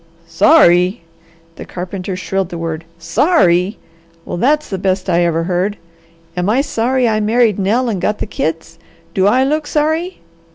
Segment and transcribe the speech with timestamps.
[0.25, 1.03] "Sorry!"
[1.57, 2.85] the carpenter shrilled the word.
[2.97, 3.77] "Sorry!
[4.25, 5.77] Well that's the best I ever heard!
[6.35, 8.79] Am I sorry I married Nell and got the kids?
[9.13, 10.17] Do I look sorry?"